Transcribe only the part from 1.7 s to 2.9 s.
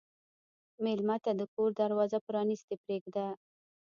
دروازه پرانستې